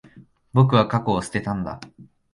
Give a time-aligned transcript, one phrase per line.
[0.53, 1.79] 僕は、過去を捨てたんだ。